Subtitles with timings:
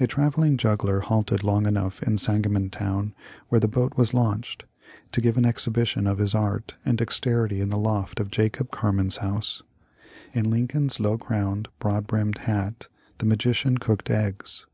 [0.00, 3.12] A travelling juggler halted long enough in San gamontown,
[3.50, 4.64] where the boat was launched,
[5.10, 9.18] to give an exhibition of his art and dexterity in the loft of Jacob Carman's
[9.18, 9.62] house.
[10.32, 12.88] In Lincoln's low crowned, broad brimmed hat
[13.18, 14.64] the magician cooked eggs.